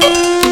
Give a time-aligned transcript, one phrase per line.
[0.00, 0.49] de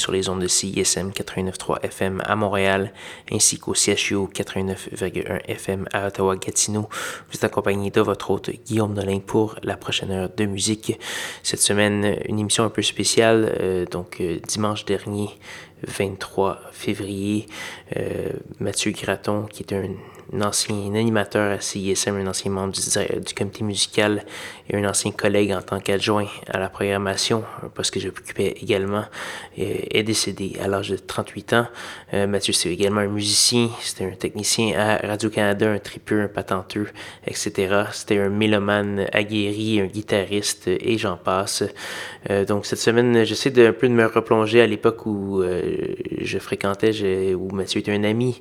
[0.00, 2.92] sur les ondes de CISM 89.3 FM à Montréal
[3.30, 6.88] ainsi qu'au CHU 89.1 FM à Ottawa-Gatineau.
[7.28, 10.98] Vous êtes accompagné de votre hôte Guillaume Nolin pour la prochaine heure de musique.
[11.42, 13.54] Cette semaine, une émission un peu spéciale.
[13.60, 15.28] Euh, donc, euh, dimanche dernier,
[15.86, 17.46] 23 février,
[17.96, 23.64] euh, Mathieu Graton, qui est un ancien animateur à CISM, un ancien membre du, comité
[23.64, 24.24] musical
[24.68, 27.42] et un ancien collègue en tant qu'adjoint à la programmation,
[27.74, 29.04] poste que j'occupais également,
[29.56, 31.66] est décédé à l'âge de 38 ans.
[32.14, 36.88] Euh, Mathieu, c'est également un musicien, c'était un technicien à Radio-Canada, un tripeux, un patenteux,
[37.26, 37.84] etc.
[37.92, 41.64] C'était un mélomane aguerri, un guitariste et j'en passe.
[42.30, 45.69] Euh, donc cette semaine, j'essaie de, un peu de me replonger à l'époque où euh,
[46.20, 48.40] je fréquentais, où Mathieu était un ami.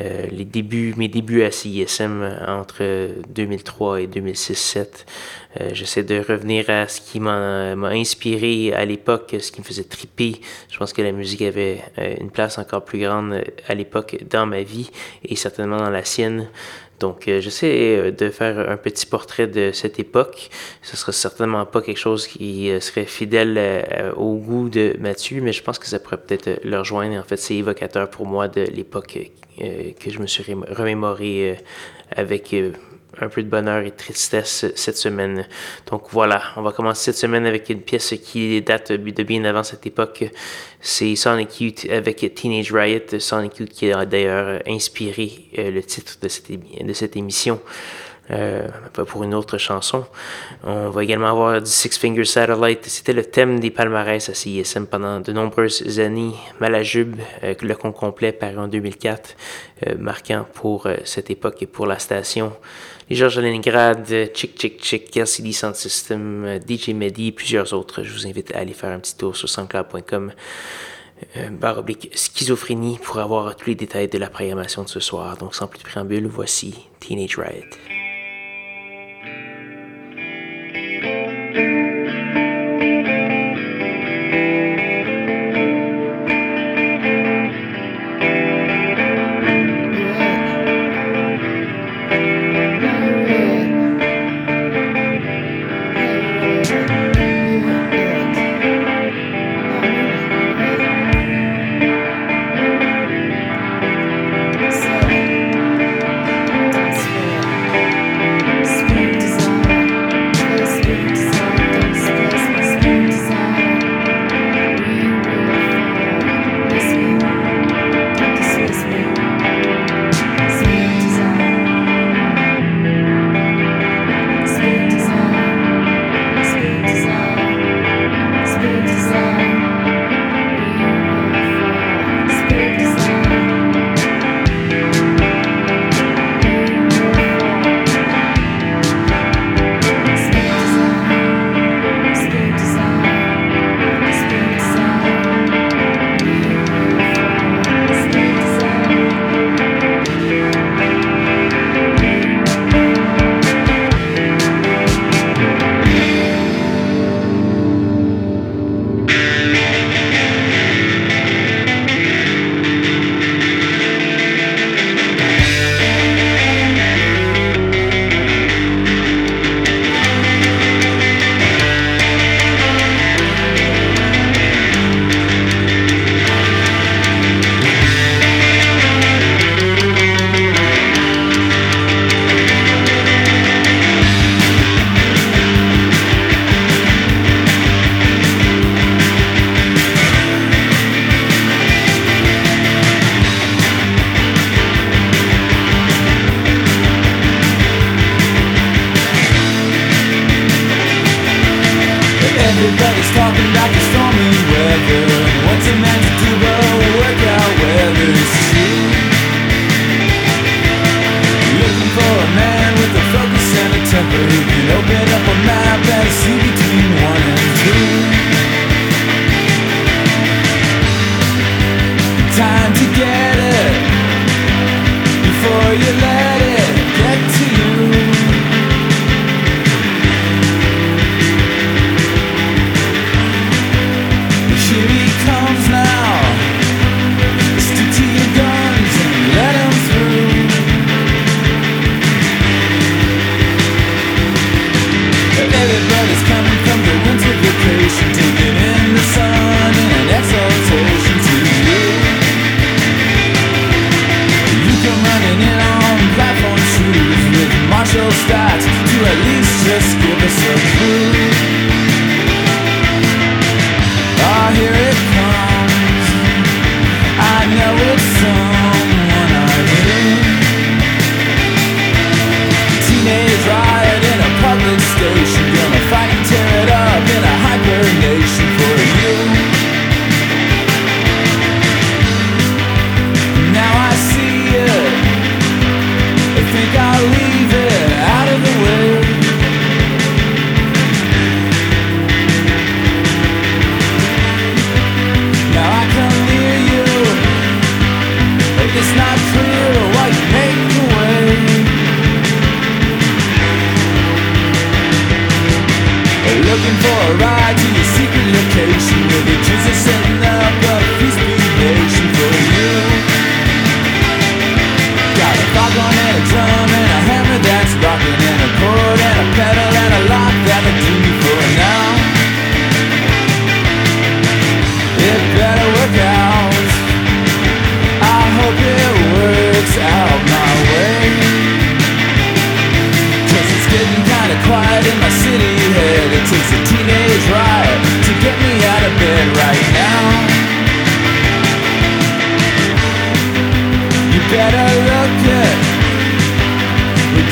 [0.00, 5.06] Euh, les débuts, mes débuts à CISM entre 2003 et 2006-7.
[5.60, 9.84] Euh, j'essaie de revenir à ce qui m'a inspiré à l'époque, ce qui me faisait
[9.84, 10.40] triper.
[10.70, 14.44] Je pense que la musique avait euh, une place encore plus grande à l'époque dans
[14.44, 14.90] ma vie
[15.24, 16.48] et certainement dans la sienne.
[17.00, 20.50] Donc, euh, j'essaie euh, de faire un petit portrait de cette époque.
[20.82, 25.52] Ce sera certainement pas quelque chose qui euh, serait fidèle au goût de Mathieu, mais
[25.52, 27.16] je pense que ça pourrait peut-être le rejoindre.
[27.18, 29.18] En fait, c'est évocateur pour moi de l'époque
[29.58, 31.58] que je me suis remémoré
[32.14, 32.54] avec
[33.20, 35.46] un peu de bonheur et de tristesse cette semaine.
[35.90, 39.62] Donc voilà, on va commencer cette semaine avec une pièce qui date de bien avant
[39.62, 40.24] cette époque.
[40.80, 43.18] C'est Sonic Youth avec Teenage Riot.
[43.18, 47.60] Sonic Youth qui a d'ailleurs inspiré euh, le titre de cette, émission.
[48.32, 48.66] Euh,
[49.06, 50.04] pour une autre chanson.
[50.64, 52.84] On va également avoir du Six Finger Satellite.
[52.86, 56.32] C'était le thème des palmarès à CISM pendant de nombreuses années.
[56.58, 59.36] Malajube, euh, le con complet paru en 2004,
[59.86, 62.52] euh, marquant pour cette époque et pour la station.
[63.08, 68.02] Georges Leningrad, Chick Chick Chick, LCD Sound System, DJ Medi et plusieurs autres.
[68.02, 70.32] Je vous invite à aller faire un petit tour sur soundcloud.com.
[71.36, 75.36] Euh, barre oblique schizophrénie pour avoir tous les détails de la programmation de ce soir.
[75.36, 77.95] Donc sans plus de préambule, voici Teenage Riot.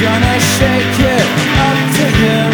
[0.05, 1.27] Gonna shake it
[1.67, 2.54] up to him.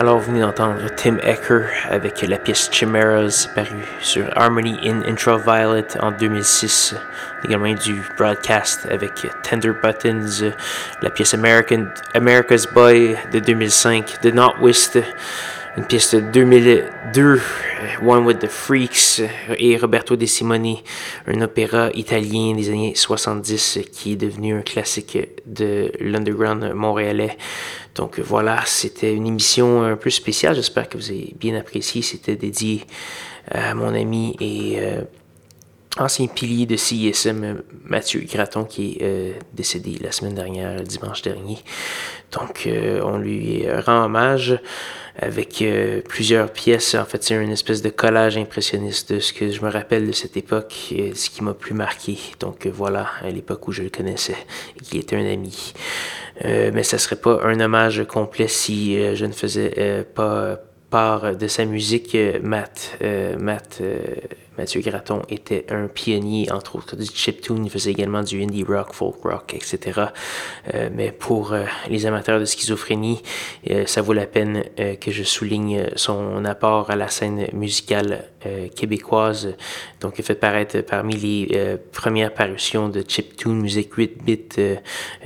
[0.00, 5.88] Alors, vous venez d'entendre Tim Ecker avec la pièce Chimeras parue sur Harmony in Intraviolet
[5.98, 6.94] en 2006.
[7.44, 10.52] Également du broadcast avec Tender Buttons,
[11.02, 15.00] la pièce American, America's Boy de 2005, The Wist
[15.78, 17.40] une pièce de 2002,
[18.02, 19.22] One with the Freaks
[19.56, 20.82] et Roberto De Simoni,
[21.28, 27.36] un opéra italien des années 70 qui est devenu un classique de l'underground montréalais.
[27.98, 32.36] Donc voilà, c'était une émission un peu spéciale, j'espère que vous avez bien apprécié, c'était
[32.36, 32.84] dédié
[33.50, 35.02] à mon ami et euh,
[35.98, 41.58] ancien pilier de CISM, Mathieu Graton, qui est euh, décédé la semaine dernière, dimanche dernier.
[42.30, 44.60] Donc, euh, on lui rend hommage
[45.20, 46.94] avec euh, plusieurs pièces.
[46.94, 50.12] En fait, c'est une espèce de collage impressionniste de ce que je me rappelle de
[50.12, 52.16] cette époque, et ce qui m'a plus marqué.
[52.38, 54.36] Donc voilà, à l'époque où je le connaissais
[54.76, 55.72] et qui était un ami.
[56.44, 60.58] Mais ça serait pas un hommage complet si je ne faisais pas
[60.90, 62.16] part de sa musique.
[62.42, 62.98] Matt,
[63.38, 63.82] Matt
[64.58, 67.64] Mathieu Graton était un pionnier, entre autres, du chiptune.
[67.64, 70.00] Il faisait également du indie rock, folk rock, etc.
[70.74, 73.22] Euh, mais pour euh, les amateurs de schizophrénie,
[73.70, 74.64] euh, ça vaut la peine
[75.00, 78.24] que je souligne son apport à la scène musicale
[78.74, 79.54] québécoise.
[80.00, 84.60] Donc, il fait paraître parmi les premières parutions de chiptune, musique 8-bit,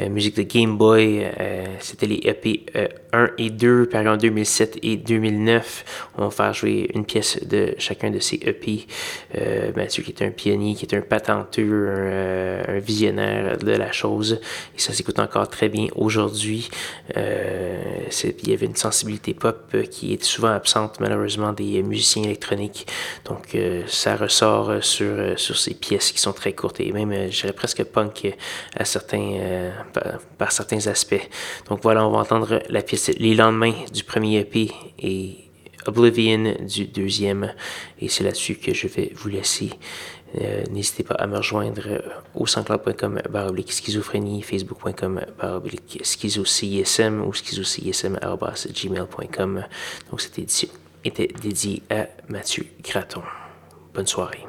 [0.09, 1.26] musique de Game Boy.
[1.80, 2.64] C'était les EP
[3.12, 6.09] 1 et 2, paru en 2007 et 2009.
[6.16, 8.87] On va faire jouer une pièce de chacun de ces EP.
[9.37, 13.93] Euh, Mathieu qui est un pionnier, qui est un patenteux, un, euh, visionnaire de la
[13.93, 14.41] chose.
[14.77, 16.68] Et ça s'écoute encore très bien aujourd'hui.
[17.16, 17.83] Euh,
[18.25, 22.87] il y avait une sensibilité pop qui est souvent absente malheureusement des musiciens électroniques.
[23.25, 23.57] Donc
[23.87, 27.85] ça ressort sur, sur ces pièces qui sont très courtes et même, je dirais presque
[27.85, 28.35] punk
[28.77, 31.29] à certains, par, par certains aspects.
[31.68, 35.51] Donc voilà, on va entendre la pièce Les lendemains du premier EP et
[35.87, 37.55] Oblivion du deuxième.
[38.01, 39.70] Et c'est là-dessus que je vais vous laisser.
[40.41, 42.01] Euh, n'hésitez pas à me rejoindre
[42.35, 49.64] au sanscloud.com baroblique schizophrénie, facebook.com baroblique schizocism ou schizocism.gmail.com.
[50.11, 50.68] Donc cette édition
[51.05, 53.22] était dédiée à Mathieu Graton.
[53.95, 54.47] Bonne soirée.